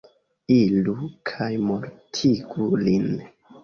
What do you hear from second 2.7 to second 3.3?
lin.